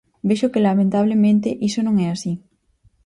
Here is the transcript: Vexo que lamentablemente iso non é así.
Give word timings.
Vexo 0.27 0.51
que 0.53 0.65
lamentablemente 0.69 1.57
iso 1.69 1.79
non 1.83 1.95
é 2.05 2.07
así. 2.11 2.33